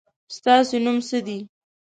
ستاسو 0.35 0.75
نوم 0.85 0.97
څه 1.07 1.17
دی؟ 1.25 1.39